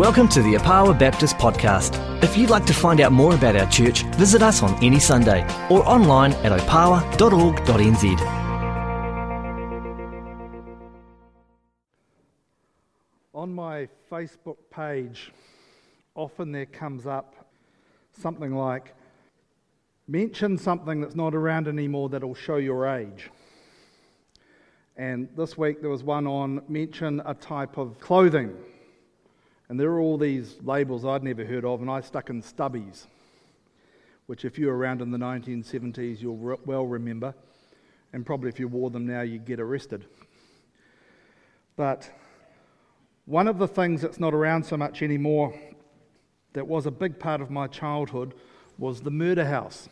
[0.00, 2.24] Welcome to the Opawa Baptist Podcast.
[2.24, 5.42] If you'd like to find out more about our church, visit us on any Sunday
[5.68, 8.20] or online at opawa.org.nz.
[13.34, 15.32] On my Facebook page,
[16.14, 17.34] often there comes up
[18.18, 18.94] something like
[20.08, 23.28] mention something that's not around anymore that'll show your age.
[24.96, 28.56] And this week there was one on mention a type of clothing
[29.70, 33.06] and there were all these labels I'd never heard of, and I stuck in stubbies,
[34.26, 37.32] which, if you were around in the 1970s, you'll well remember.
[38.12, 40.06] And probably if you wore them now, you'd get arrested.
[41.76, 42.10] But
[43.26, 45.54] one of the things that's not around so much anymore
[46.52, 48.34] that was a big part of my childhood
[48.76, 49.88] was the murder house.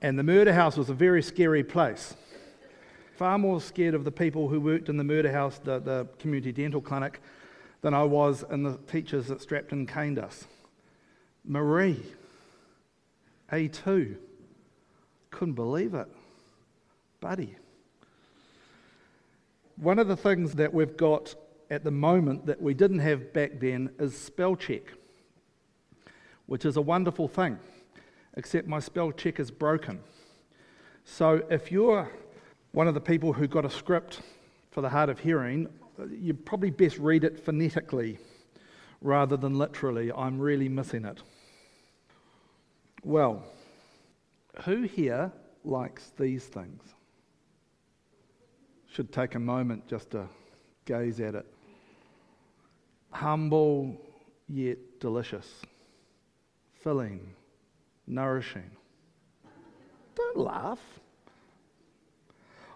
[0.00, 2.14] And the murder house was a very scary place.
[3.16, 6.52] Far more scared of the people who worked in the murder house, the, the community
[6.52, 7.20] dental clinic,
[7.82, 10.46] than I was in the teachers that strapped and caned us.
[11.44, 12.00] Marie,
[13.52, 14.16] A2,
[15.30, 16.08] couldn't believe it.
[17.20, 17.56] Buddy.
[19.76, 21.34] One of the things that we've got
[21.70, 24.82] at the moment that we didn't have back then is spell check,
[26.46, 27.58] which is a wonderful thing,
[28.36, 30.00] except my spell check is broken.
[31.04, 32.10] So if you're
[32.70, 34.20] one of the people who got a script
[34.70, 35.68] for the hard of hearing,
[36.10, 38.18] you probably best read it phonetically
[39.00, 40.12] rather than literally.
[40.12, 41.22] I'm really missing it.
[43.04, 43.44] Well,
[44.64, 45.32] who here
[45.64, 46.82] likes these things?
[48.86, 50.28] Should take a moment just to
[50.84, 51.46] gaze at it.
[53.10, 54.00] Humble
[54.48, 55.62] yet delicious,
[56.82, 57.34] filling,
[58.06, 58.70] nourishing.
[60.14, 60.80] Don't laugh.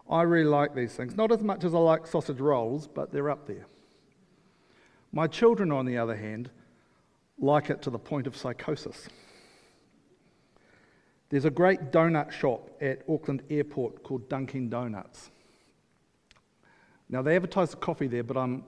[0.08, 1.16] I really like these things.
[1.16, 3.66] Not as much as I like sausage rolls, but they're up there.
[5.12, 6.50] My children, on the other hand,
[7.38, 9.08] like it to the point of psychosis.
[11.28, 15.30] There's a great donut shop at Auckland Airport called Dunkin' Donuts.
[17.08, 18.64] Now, they advertise the coffee there, but I'm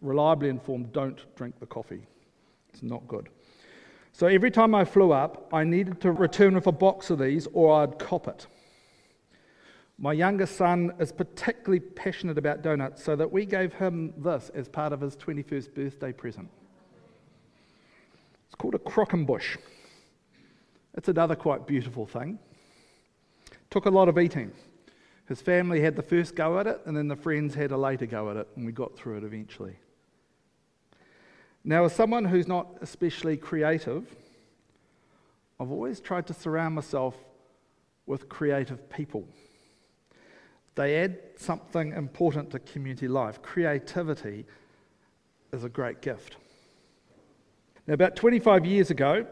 [0.00, 2.06] reliably informed don't drink the coffee.
[2.72, 3.28] It's not good.
[4.12, 7.46] So every time I flew up, I needed to return with a box of these
[7.52, 8.46] or I'd cop it.
[10.02, 14.66] My youngest son is particularly passionate about donuts, so that we gave him this as
[14.68, 16.50] part of his 21st birthday present.
[18.46, 19.58] It's called a croquembouche.
[20.94, 22.40] It's another quite beautiful thing.
[23.70, 24.50] Took a lot of eating.
[25.28, 28.06] His family had the first go at it, and then the friends had a later
[28.06, 29.76] go at it, and we got through it eventually.
[31.62, 34.16] Now, as someone who's not especially creative,
[35.60, 37.14] I've always tried to surround myself
[38.04, 39.28] with creative people.
[40.74, 43.42] They add something important to community life.
[43.42, 44.46] Creativity
[45.52, 46.36] is a great gift.
[47.86, 49.26] Now, about 25 years ago,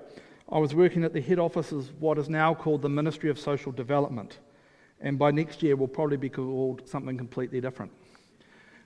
[0.50, 3.38] I was working at the head office of what is now called the Ministry of
[3.38, 4.38] Social Development,
[5.00, 7.92] and by next year will probably be called something completely different.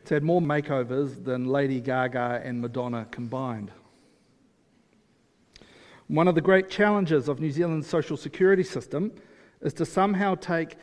[0.02, 3.72] It's had more makeovers than Lady Gaga and Madonna combined.
[6.08, 9.10] One of the great challenges of New Zealand's social security system
[9.62, 10.76] is to somehow take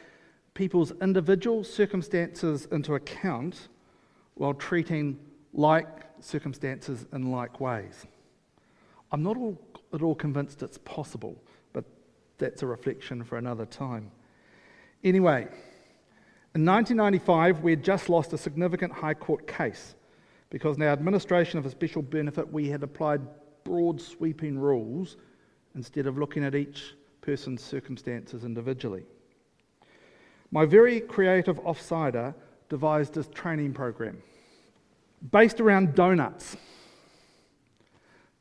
[0.53, 3.69] people's individual circumstances into account
[4.35, 5.19] while treating
[5.53, 5.87] like
[6.19, 8.05] circumstances in like ways.
[9.11, 9.59] I'm not all,
[9.93, 11.35] at all convinced it's possible,
[11.73, 11.85] but
[12.37, 14.11] that's a reflection for another time.
[15.03, 15.47] Anyway,
[16.53, 19.95] in 1995, we had just lost a significant High Court case
[20.49, 23.21] because in our administration of a special benefit, we had applied
[23.63, 25.17] broad sweeping rules
[25.75, 29.05] instead of looking at each person's circumstances individually.
[30.51, 32.35] My very creative offsider
[32.67, 34.21] devised a training program
[35.31, 36.57] based around donuts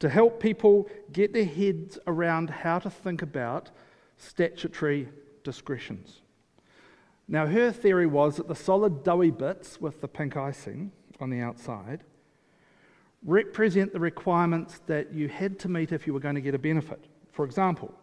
[0.01, 3.71] to help people get their heads around how to think about
[4.17, 5.09] statutory
[5.45, 6.23] discretions.
[7.29, 10.91] Now, her theory was that the solid doughy bits with the pink icing
[11.21, 12.03] on the outside
[13.25, 16.59] represent the requirements that you had to meet if you were going to get a
[16.59, 17.05] benefit.
[17.31, 17.95] For example,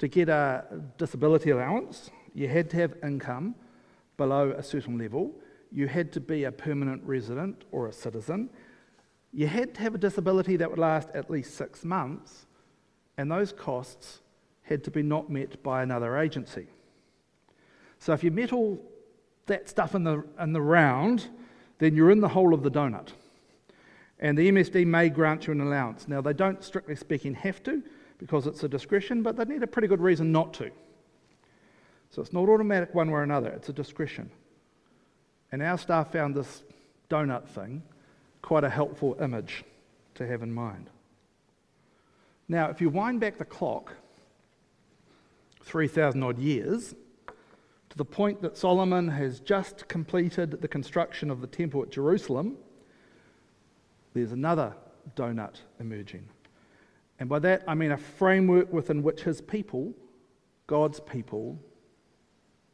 [0.00, 3.54] to get a disability allowance, you had to have income
[4.18, 5.32] below a certain level,
[5.72, 8.50] you had to be a permanent resident or a citizen,
[9.32, 12.46] you had to have a disability that would last at least six months,
[13.16, 14.20] and those costs
[14.62, 16.66] had to be not met by another agency.
[17.98, 18.78] So if you met all
[19.46, 21.28] that stuff in the, in the round,
[21.78, 23.12] then you're in the hole of the donut.
[24.18, 26.06] And the MSD may grant you an allowance.
[26.06, 27.82] Now, they don't, strictly speaking, have to
[28.18, 30.70] because it's a discretion, but they need a pretty good reason not to.
[32.10, 34.30] So it's not automatic one way or another, it's a discretion.
[35.52, 36.62] And our staff found this
[37.08, 37.82] donut thing
[38.42, 39.64] quite a helpful image
[40.14, 40.88] to have in mind.
[42.48, 43.92] Now, if you wind back the clock
[45.62, 46.94] 3,000 odd years,
[47.90, 52.56] to the point that Solomon has just completed the construction of the temple at Jerusalem,
[54.14, 54.74] there's another
[55.16, 56.28] donut emerging.
[57.18, 59.92] And by that, I mean a framework within which his people,
[60.66, 61.58] God's people,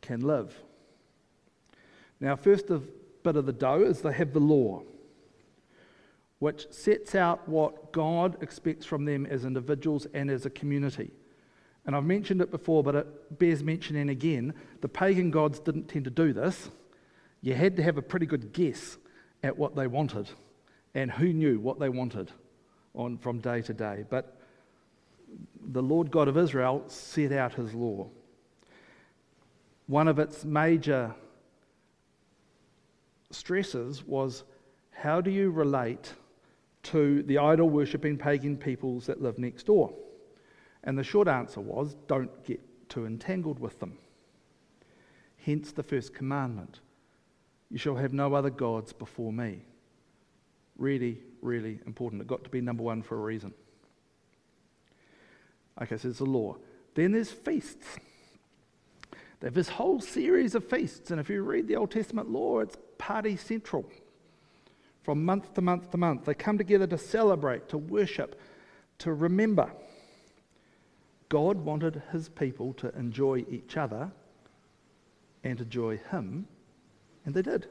[0.03, 0.55] can live.
[2.21, 2.89] Now, first of,
[3.23, 4.83] bit of the dough is they have the law,
[6.39, 11.11] which sets out what God expects from them as individuals and as a community.
[11.87, 14.55] And I've mentioned it before, but it bears mentioning again.
[14.83, 16.71] The pagan gods didn't tend to do this.
[17.41, 18.99] You had to have a pretty good guess
[19.43, 20.29] at what they wanted
[20.95, 22.31] and who knew what they wanted
[22.95, 24.05] on, from day to day.
[24.09, 24.39] But
[25.65, 28.09] the Lord God of Israel set out his law.
[29.87, 31.15] One of its major
[33.31, 34.45] stresses was
[34.91, 36.13] how do you relate
[36.85, 39.93] to the idol worshipping pagan peoples that live next door?
[40.85, 43.99] And the short answer was don't get too entangled with them.
[45.45, 46.81] Hence the first commandment
[47.71, 49.65] you shall have no other gods before me.
[50.77, 52.21] Really, really important.
[52.21, 53.55] It got to be number one for a reason.
[55.81, 56.57] Okay, so there's the law.
[56.95, 57.97] Then there's feasts.
[59.43, 62.61] They have this whole series of feasts, and if you read the Old Testament law,
[62.61, 63.85] it's party central.
[65.03, 68.41] From month to month to month, they come together to celebrate, to worship,
[68.99, 69.73] to remember.
[71.29, 74.13] God wanted his people to enjoy each other
[75.43, 76.47] and enjoy him,
[77.27, 77.67] and they did.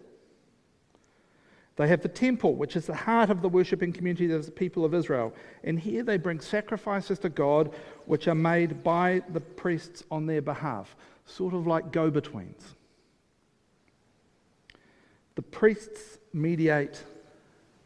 [1.77, 4.83] They have the temple, which is the heart of the worshipping community of the people
[4.83, 5.33] of Israel.
[5.63, 7.73] And here they bring sacrifices to God,
[8.07, 12.75] which are made by the priests on their behalf, sort of like go betweens.
[15.35, 17.03] The priests mediate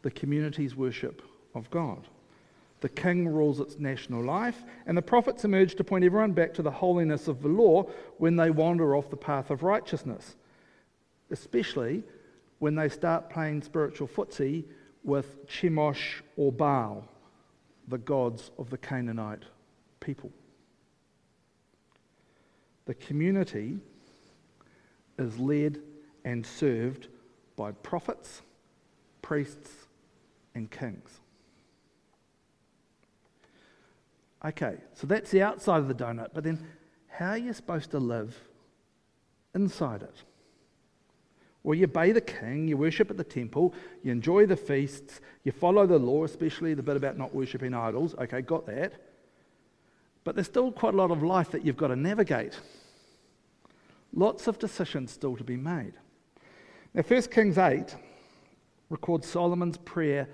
[0.02, 1.22] the community's worship
[1.54, 2.06] of God.
[2.80, 6.62] The king rules its national life, and the prophets emerge to point everyone back to
[6.62, 7.84] the holiness of the law
[8.18, 10.36] when they wander off the path of righteousness,
[11.30, 12.02] especially
[12.58, 14.64] when they start playing spiritual footsie
[15.02, 17.08] with Chemosh or Baal,
[17.88, 19.44] the gods of the Canaanite
[20.00, 20.30] people.
[22.86, 23.78] The community
[25.18, 25.80] is led
[26.24, 27.08] and served
[27.56, 28.42] by prophets,
[29.22, 29.70] priests,
[30.54, 31.20] and kings.
[34.44, 36.64] Okay, so that's the outside of the donut, but then
[37.08, 38.38] how are you supposed to live
[39.54, 40.22] inside it?
[41.62, 43.74] Well, you obey the king, you worship at the temple,
[44.04, 48.14] you enjoy the feasts, you follow the law, especially the bit about not worshipping idols.
[48.20, 48.92] Okay, got that.
[50.26, 52.58] But there's still quite a lot of life that you've got to navigate.
[54.12, 55.92] Lots of decisions still to be made.
[56.94, 57.94] Now, 1 Kings 8
[58.90, 60.28] records Solomon's prayer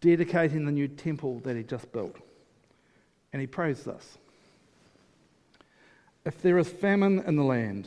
[0.00, 2.16] dedicating the new temple that he just built.
[3.34, 4.16] And he prays this
[6.24, 7.86] If there is famine in the land,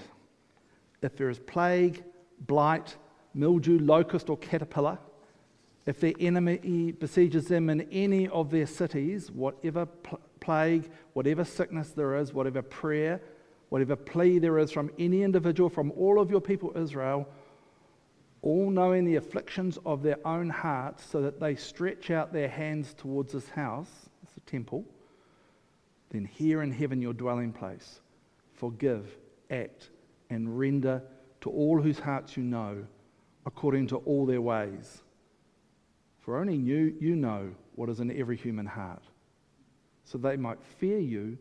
[1.02, 2.04] if there is plague,
[2.46, 2.96] blight,
[3.34, 5.00] mildew, locust, or caterpillar,
[5.88, 11.92] if their enemy besieges them in any of their cities, whatever pl- plague, whatever sickness
[11.92, 13.22] there is, whatever prayer,
[13.70, 17.26] whatever plea there is from any individual, from all of your people Israel,
[18.42, 22.94] all knowing the afflictions of their own hearts, so that they stretch out their hands
[22.94, 24.84] towards this house, the temple,
[26.10, 28.02] then here in heaven, your dwelling place,
[28.54, 29.18] forgive,
[29.50, 29.92] act,
[30.30, 31.02] and render
[31.42, 32.86] to all whose hearts you know,
[33.46, 35.04] according to all their ways.
[36.20, 39.04] For only you, you know what is in every human heart,
[40.04, 41.38] so they might fear you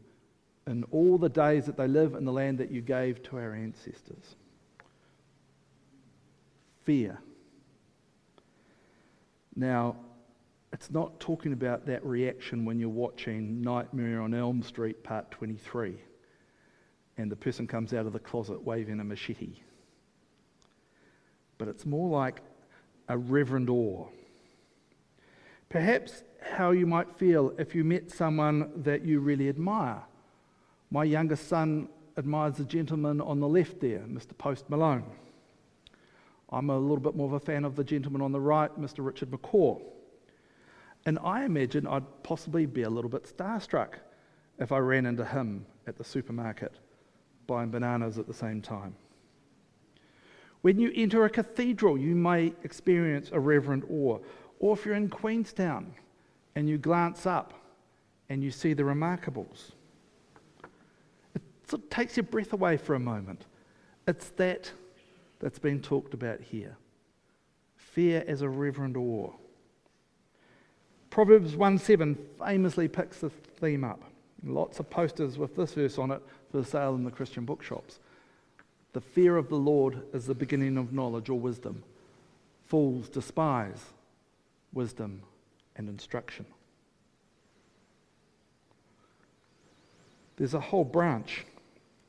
[0.67, 3.55] in all the days that they live in the land that you gave to our
[3.55, 4.37] ancestors.
[6.85, 7.19] Fear.
[9.57, 9.97] Now,
[10.73, 15.97] it's not talking about that reaction when you're watching Nightmare on Elm Street, part 23,
[17.19, 19.57] and the person comes out of the closet waving a machete
[21.61, 22.41] but it's more like
[23.11, 24.07] a reverent awe.
[25.69, 30.03] Perhaps how you might feel if you met someone that you really admire.
[30.91, 34.37] My youngest son admires the gentleman on the left there, Mr.
[34.37, 35.05] Post Malone.
[36.51, 39.05] I'm a little bit more of a fan of the gentleman on the right, Mr.
[39.05, 39.81] Richard McCaw.
[41.07, 43.95] And I imagine I'd possibly be a little bit starstruck
[44.59, 46.75] if I ran into him at the supermarket
[47.47, 48.95] buying bananas at the same time.
[50.63, 54.19] When you enter a cathedral, you may experience a reverent awe.
[54.61, 55.95] Or if you're in Queenstown
[56.55, 57.55] and you glance up
[58.29, 59.73] and you see the remarkables,
[61.35, 63.47] it sort of takes your breath away for a moment.
[64.07, 64.73] It's that
[65.39, 66.77] that's been talked about here
[67.91, 69.33] fear as a reverent awe.
[71.11, 74.03] Proverbs 1 7 famously picks this theme up.
[74.45, 77.99] Lots of posters with this verse on it for sale in the Christian bookshops.
[78.93, 81.83] The fear of the Lord is the beginning of knowledge or wisdom.
[82.65, 83.85] Fools despise
[84.73, 85.23] wisdom
[85.77, 86.47] and instruction.
[90.37, 91.45] There's a whole branch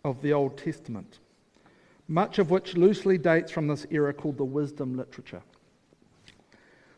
[0.06, 1.20] of the Old Testament,
[2.08, 5.42] much of which loosely dates from this era called the wisdom literature.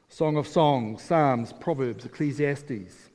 [0.10, 3.10] Song of Songs, Psalms, Proverbs, Ecclesiastes.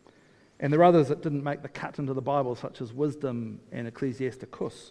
[0.58, 3.60] And there are others that didn't make the cut into the Bible, such as Wisdom
[3.70, 4.90] and Ecclesiasticus.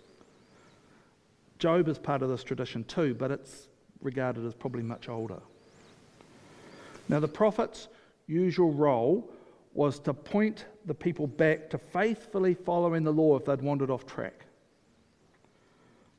[1.60, 3.68] Job is part of this tradition too, but it's
[4.02, 5.42] regarded as probably much older.
[7.10, 7.90] Now, the prophet's
[8.28, 9.30] usual role
[9.74, 14.06] was to point the people back to faithfully following the law if they'd wandered off
[14.06, 14.46] track,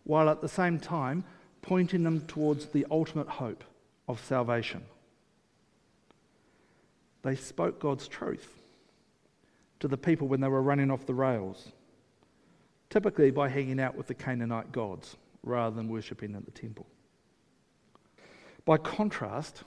[0.05, 1.25] while at the same time
[1.63, 3.65] pointing them towards the ultimate hope
[4.09, 4.83] of salvation.
[7.23, 8.63] They spoke God's truth
[9.81, 11.73] to the people when they were running off the rails,
[12.91, 16.87] typically by hanging out with the Canaanite gods rather than worshipping at the temple.
[18.65, 19.65] By contrast,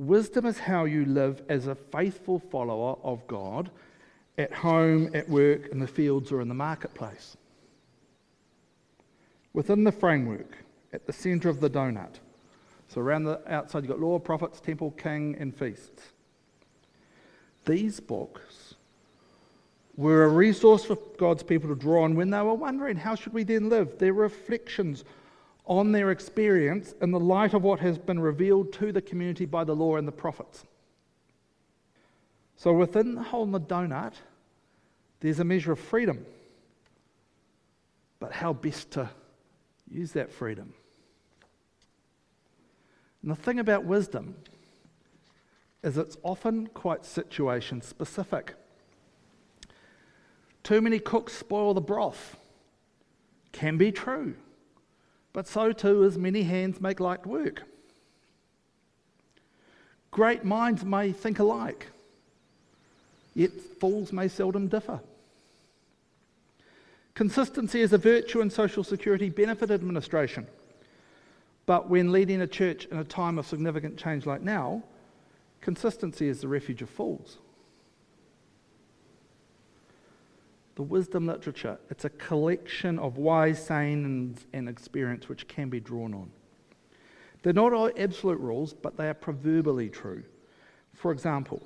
[0.00, 3.70] wisdom is how you live as a faithful follower of God
[4.38, 7.36] at home, at work, in the fields, or in the marketplace.
[9.52, 10.56] Within the framework,
[10.92, 12.14] at the centre of the donut.
[12.88, 16.02] So around the outside, you've got law, prophets, temple, king, and feasts.
[17.66, 18.74] These books
[19.96, 23.34] were a resource for God's people to draw on when they were wondering how should
[23.34, 23.98] we then live.
[23.98, 25.04] Their reflections
[25.70, 29.62] on their experience in the light of what has been revealed to the community by
[29.62, 30.64] the law and the prophets.
[32.56, 34.14] So within the hole in the donut,
[35.20, 36.26] there's a measure of freedom.
[38.18, 39.10] But how best to
[39.88, 40.74] use that freedom?
[43.22, 44.34] And the thing about wisdom
[45.84, 48.54] is it's often quite situation specific.
[50.64, 52.36] Too many cooks spoil the broth.
[53.52, 54.34] Can be true.
[55.32, 57.62] But so too as many hands make light work.
[60.10, 61.86] Great minds may think alike,
[63.34, 65.00] yet fools may seldom differ.
[67.14, 70.46] Consistency is a virtue in social security benefit administration.
[71.66, 74.82] But when leading a church in a time of significant change like now,
[75.60, 77.38] consistency is the refuge of fools.
[80.80, 81.78] The wisdom literature.
[81.90, 86.30] It's a collection of wise sayings and experience which can be drawn on.
[87.42, 90.22] They're not all absolute rules, but they are proverbially true.
[90.94, 91.62] For example,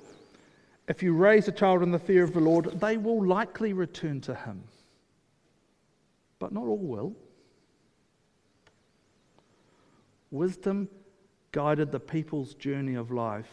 [0.89, 4.19] if you raise a child in the fear of the Lord, they will likely return
[4.19, 4.65] to him.
[6.37, 7.15] But not all will.
[10.29, 10.89] Wisdom
[11.53, 13.47] guided the people's journey of life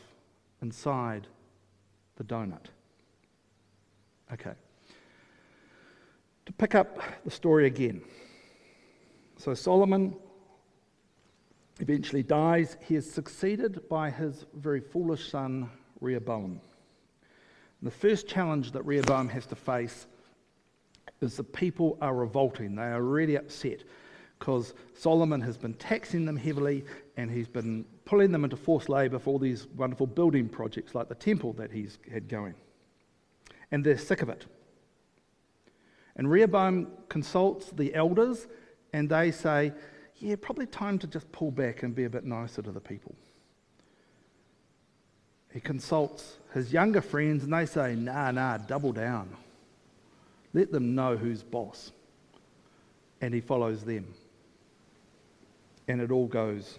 [0.61, 1.29] inside
[2.17, 2.67] the donut.
[4.33, 4.55] Okay.
[6.47, 8.03] To pick up the story again.
[9.37, 10.17] So Solomon
[11.81, 12.77] eventually dies.
[12.81, 15.71] He is succeeded by his very foolish son,
[16.01, 16.61] Rehoboam.
[17.81, 20.07] And the first challenge that Rehoboam has to face
[21.21, 22.75] is the people are revolting.
[22.75, 23.85] They are really upset
[24.39, 26.85] because Solomon has been taxing them heavily
[27.17, 31.09] and he's been pulling them into forced labour for all these wonderful building projects like
[31.09, 32.55] the temple that he's had going.
[33.71, 34.47] And they're sick of it.
[36.17, 38.47] And Rehoboam consults the elders,
[38.93, 39.73] and they say,
[40.17, 43.15] Yeah, probably time to just pull back and be a bit nicer to the people.
[45.53, 49.37] He consults his younger friends, and they say, Nah, nah, double down.
[50.55, 51.93] Let them know who's boss.
[53.21, 54.07] And he follows them.
[55.89, 56.79] And it all goes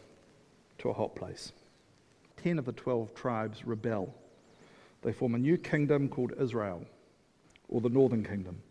[0.79, 1.51] to a hot place.
[2.37, 4.13] Ten of the twelve tribes rebel.
[5.01, 6.85] They form a new kingdom called Israel,
[7.69, 8.61] or the northern kingdom.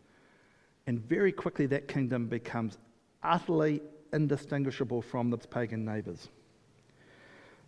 [0.87, 2.79] And very quickly, that kingdom becomes
[3.23, 3.81] utterly
[4.12, 6.29] indistinguishable from its pagan neighbours.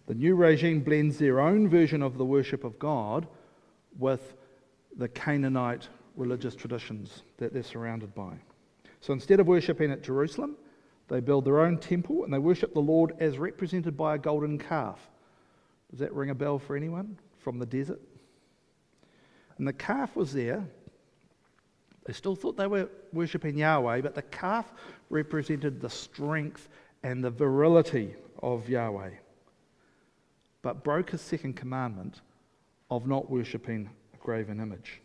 [0.07, 3.27] The new regime blends their own version of the worship of God
[3.99, 4.35] with
[4.97, 8.35] the Canaanite religious traditions that they're surrounded by.
[9.01, 10.57] So instead of worshipping at Jerusalem,
[11.09, 14.59] they build their own temple and they worship the Lord as represented by a golden
[14.59, 14.99] calf.
[15.91, 18.01] Does that ring a bell for anyone from the desert?
[19.59, 20.67] And the calf was there
[22.05, 24.73] they still thought they were worshipping Yahweh, but the calf
[25.11, 26.69] represented the strength
[27.03, 29.11] and the virility of Yahweh,
[30.63, 32.21] but broke his second commandment
[32.91, 35.01] of not worshipping a graven image.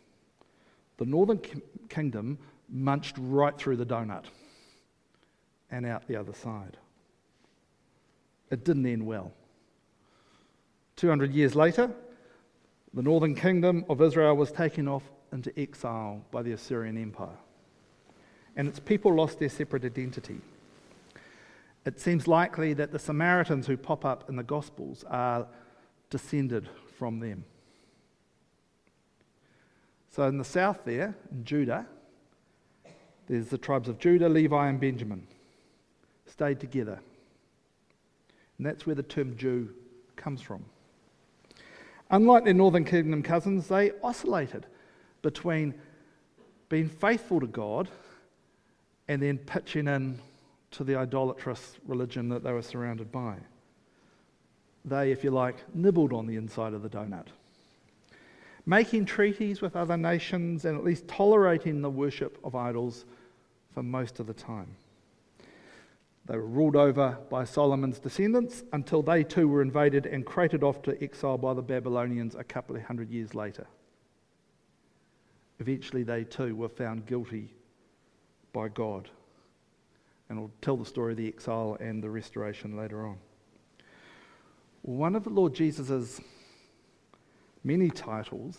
[0.98, 1.40] The northern
[1.88, 2.38] kingdom
[2.68, 4.24] munched right through the donut
[5.70, 6.76] and out the other side.
[8.50, 9.32] It didn't end well.
[10.96, 11.90] 200 years later,
[12.92, 17.38] The northern kingdom of Israel was taken off into exile by the Assyrian Empire,
[18.56, 20.40] and its people lost their separate identity.
[21.86, 25.46] It seems likely that the Samaritans who pop up in the Gospels are
[26.10, 26.68] descended
[26.98, 27.44] from them.
[30.10, 31.86] So in the south there, in Judah,
[33.28, 35.26] there's the tribes of Judah, Levi, and Benjamin
[36.26, 37.00] stayed together.
[38.58, 39.72] And that's where the term Jew
[40.16, 40.64] comes from.
[42.10, 44.66] Unlike their northern kingdom cousins, they oscillated
[45.22, 45.74] between
[46.68, 47.88] being faithful to God
[49.08, 50.18] and then pitching in
[50.70, 53.36] to the idolatrous religion that they were surrounded by.
[54.84, 57.26] They, if you like, nibbled on the inside of the donut.
[58.66, 63.04] Making treaties with other nations and at least tolerating the worship of idols
[63.74, 64.68] for most of the time.
[66.26, 70.82] They were ruled over by Solomon's descendants until they too were invaded and crated off
[70.82, 73.66] to exile by the Babylonians a couple of hundred years later.
[75.60, 77.54] Eventually, they too were found guilty
[78.52, 79.08] by God.
[80.28, 83.18] And I'll tell the story of the exile and the restoration later on.
[84.82, 86.20] One of the Lord Jesus'
[87.62, 88.58] many titles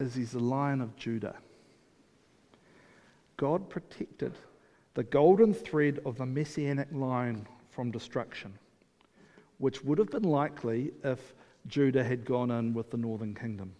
[0.00, 1.36] is He's the Lion of Judah.
[3.36, 4.32] God protected
[4.94, 8.58] the golden thread of the messianic line from destruction,
[9.58, 11.34] which would have been likely if
[11.66, 13.74] Judah had gone in with the northern kingdom.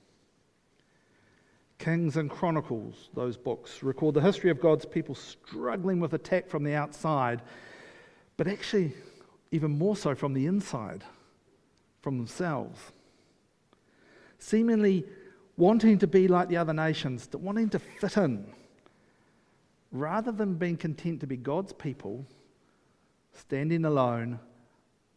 [1.78, 6.64] Kings and Chronicles, those books, record the history of God's people struggling with attack from
[6.64, 7.42] the outside,
[8.36, 8.94] but actually,
[9.50, 11.04] even more so from the inside,
[12.00, 12.80] from themselves.
[14.38, 15.04] Seemingly
[15.56, 18.46] wanting to be like the other nations, wanting to fit in,
[19.92, 22.26] rather than being content to be God's people,
[23.32, 24.40] standing alone,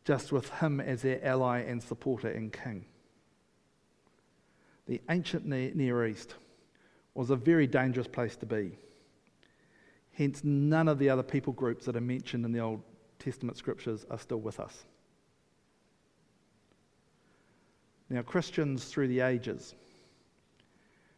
[0.04, 2.86] just with Him as their ally and supporter and king.
[4.88, 6.36] The ancient Near East
[7.13, 8.77] was a very dangerous place to be.
[10.11, 12.81] Hence, none of the other people groups that are mentioned in the Old
[13.19, 14.85] Testament scriptures are still with us.
[18.09, 19.75] Now, Christians through the ages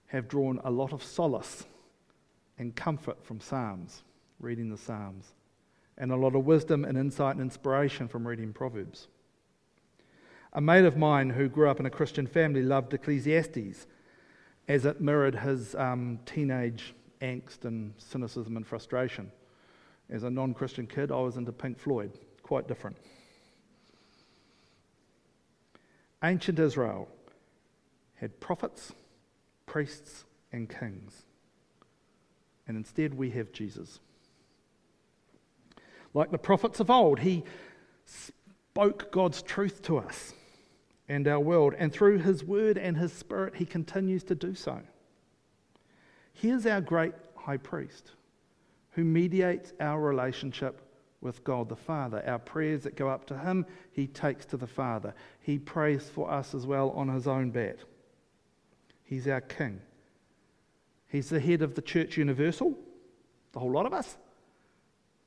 [0.08, 1.64] have drawn a lot of solace
[2.58, 4.04] and comfort from Psalms,
[4.40, 5.34] reading the Psalms,
[5.98, 9.08] and a lot of wisdom and insight and inspiration from reading Proverbs.
[10.54, 13.88] A mate of mine who grew up in a Christian family loved Ecclesiastes
[14.68, 19.32] as it mirrored his um, teenage angst and cynicism and frustration.
[20.10, 22.12] As a non Christian kid, I was into Pink Floyd,
[22.44, 22.98] quite different.
[26.24, 27.08] Ancient Israel
[28.16, 28.94] had prophets,
[29.66, 31.24] priests, and kings.
[32.68, 34.00] And instead, we have Jesus.
[36.14, 37.44] Like the prophets of old, he
[38.06, 40.34] spoke God's truth to us
[41.08, 41.74] and our world.
[41.78, 44.82] And through his word and his spirit, he continues to do so.
[46.34, 48.12] Here's our great high priest
[48.92, 50.82] who mediates our relationship
[51.22, 52.24] with God the Father.
[52.26, 55.14] Our prayers that go up to him, he takes to the Father.
[55.40, 57.80] He prays for us as well on his own bat.
[59.04, 59.82] He's our king.
[61.08, 62.78] He's the head of the church universal,
[63.52, 64.18] the whole lot of us,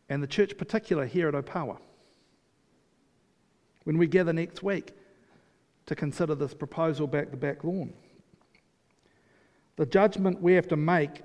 [0.09, 1.79] and the church particular here at Opawa.
[3.85, 4.95] When we gather next week,
[5.87, 7.93] to consider this proposal back the back lawn.
[9.77, 11.23] The judgment we have to make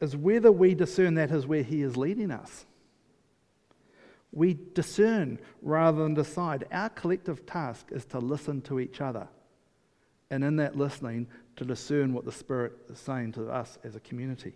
[0.00, 2.66] is whether we discern that is where He is leading us.
[4.32, 6.66] We discern rather than decide.
[6.72, 9.28] Our collective task is to listen to each other.
[10.30, 14.00] And in that listening, to discern what the Spirit is saying to us as a
[14.00, 14.54] community.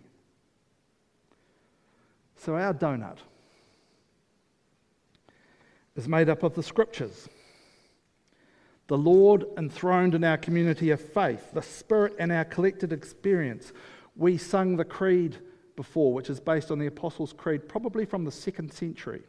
[2.35, 3.17] So, our donut
[5.95, 7.29] is made up of the scriptures
[8.87, 13.73] the Lord enthroned in our community of faith, the Spirit and our collected experience.
[14.15, 15.37] We sung the Creed
[15.75, 19.23] before, which is based on the Apostles' Creed, probably from the second century.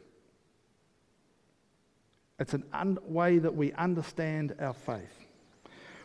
[2.39, 5.27] It's a un- way that we understand our faith.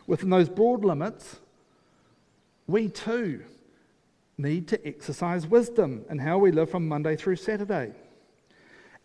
[0.05, 1.39] Within those broad limits,
[2.67, 3.43] we too
[4.37, 7.93] need to exercise wisdom in how we live from Monday through Saturday.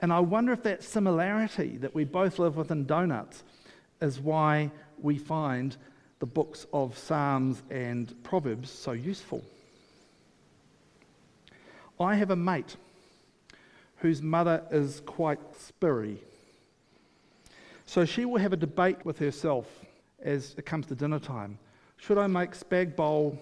[0.00, 3.44] And I wonder if that similarity that we both live within donuts
[4.00, 5.76] is why we find
[6.18, 9.44] the books of Psalms and Proverbs so useful.
[11.98, 12.76] I have a mate
[13.96, 16.18] whose mother is quite spirry.
[17.86, 19.66] So she will have a debate with herself
[20.22, 21.58] as it comes to dinner time.
[21.96, 23.38] Should I make spag bowl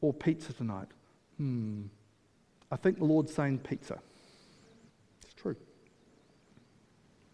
[0.00, 0.88] or pizza tonight?
[1.38, 1.82] Hmm.
[2.70, 3.98] I think the Lord's saying pizza.
[5.22, 5.56] It's true.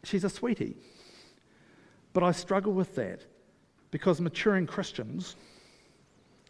[0.04, 0.76] She's a sweetie.
[2.12, 3.24] But I struggle with that
[3.90, 5.36] because maturing Christians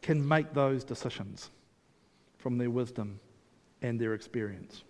[0.03, 1.51] can make those decisions
[2.39, 3.21] from their wisdom
[3.83, 4.83] and their experience.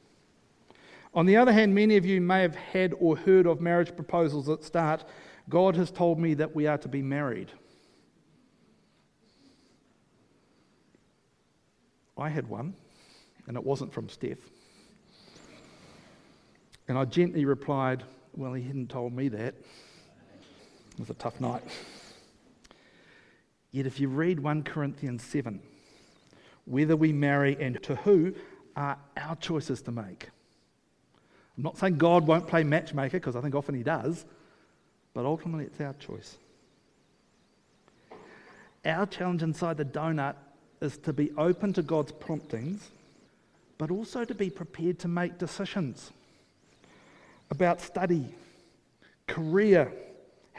[1.12, 4.46] On the other hand, many of you may have had or heard of marriage proposals
[4.46, 5.04] that start
[5.48, 7.50] God has told me that we are to be married.
[12.16, 12.74] I had one,
[13.48, 14.38] and it wasn't from Steph.
[16.86, 18.04] And I gently replied,
[18.36, 19.54] Well, he hadn't told me that.
[21.00, 21.62] Was a tough night.
[23.70, 25.58] Yet, if you read 1 Corinthians 7,
[26.66, 28.34] whether we marry and to who
[28.76, 30.28] are our choices to make.
[31.56, 34.26] I'm not saying God won't play matchmaker, because I think often he does,
[35.14, 36.36] but ultimately it's our choice.
[38.84, 40.34] Our challenge inside the donut
[40.82, 42.90] is to be open to God's promptings,
[43.78, 46.10] but also to be prepared to make decisions
[47.50, 48.34] about study,
[49.26, 49.94] career,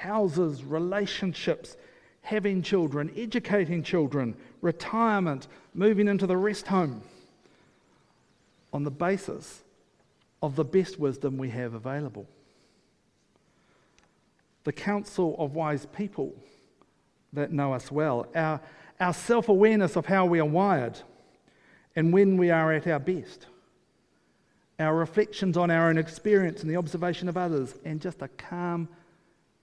[0.02, 1.78] houses, relationships,
[2.22, 7.02] having children, educating children, retirement, moving into the rest home
[8.74, 9.62] on the basis
[10.42, 12.26] of the best wisdom we have available.
[14.64, 16.34] The counsel of wise people
[17.34, 18.60] that know us well, our,
[19.00, 21.00] our self awareness of how we are wired
[21.96, 23.46] and when we are at our best,
[24.80, 28.88] our reflections on our own experience and the observation of others, and just a calm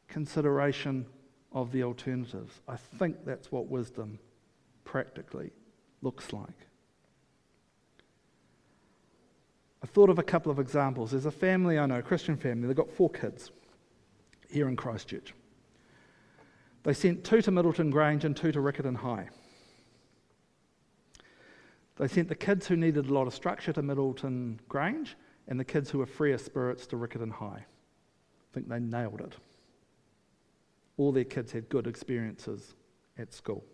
[0.08, 1.06] consideration
[1.52, 2.60] of the alternatives.
[2.66, 4.18] I think that's what wisdom
[4.84, 5.50] practically
[6.02, 6.48] looks like.
[9.82, 11.12] I thought of a couple of examples.
[11.12, 13.50] There's a family I know, a Christian family, they've got four kids
[14.50, 15.34] here in Christchurch.
[16.82, 19.28] They sent two to Middleton Grange and two to Riccarton High.
[21.96, 25.16] They sent the kids who needed a lot of structure to Middleton Grange
[25.48, 27.64] and the kids who were freer spirits to Riccarton High.
[27.64, 29.34] I think they nailed it
[30.98, 32.74] all their kids had good experiences
[33.16, 33.64] at school.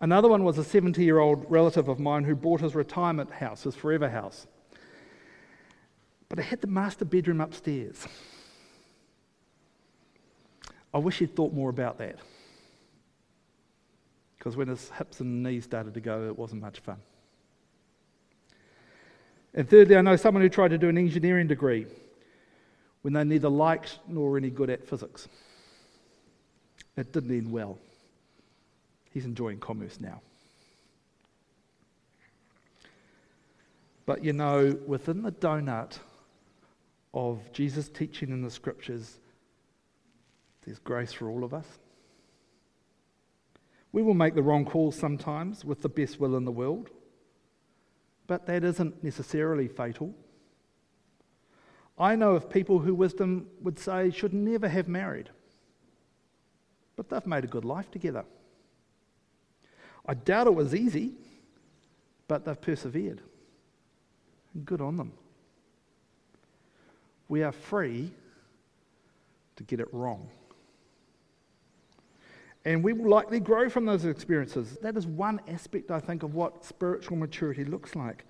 [0.00, 3.62] Another one was a 70 year old relative of mine who bought his retirement house,
[3.62, 4.46] his forever house.
[6.28, 8.06] But it had the master bedroom upstairs.
[10.92, 12.18] I wish he'd thought more about that.
[14.36, 16.98] Because when his hips and knees started to go, it wasn't much fun.
[19.54, 21.86] And thirdly, I know someone who tried to do an engineering degree
[23.04, 25.28] when they neither liked nor any good at physics.
[26.96, 27.76] It didn't end well.
[29.12, 30.22] He's enjoying commerce now.
[34.06, 35.98] But you know, within the donut
[37.12, 39.18] of Jesus' teaching in the scriptures,
[40.64, 41.66] there's grace for all of us.
[43.92, 46.88] We will make the wrong calls sometimes with the best will in the world,
[48.26, 50.14] but that isn't necessarily fatal.
[51.98, 55.30] I know of people who wisdom would say should never have married,
[56.96, 58.24] but they've made a good life together.
[60.06, 61.12] I doubt it was easy,
[62.28, 63.20] but they've persevered.
[64.64, 65.12] good on them.
[67.28, 68.12] We are free
[69.56, 70.28] to get it wrong.
[72.64, 74.78] And we will likely grow from those experiences.
[74.80, 78.24] That is one aspect, I think, of what spiritual maturity looks like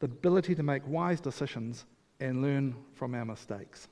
[0.00, 1.84] the ability to make wise decisions
[2.20, 3.88] and learn from our mistakes.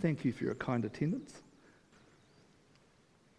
[0.00, 1.42] Thank you for your kind attendance.